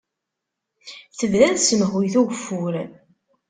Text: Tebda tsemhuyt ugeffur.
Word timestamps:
Tebda 1.17 1.47
tsemhuyt 1.57 2.15
ugeffur. 2.21 2.75